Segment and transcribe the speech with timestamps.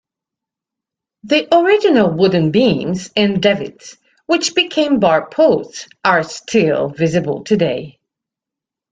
[1.25, 7.99] The original wooden beams and davitts, which became bar posts, are still visible today.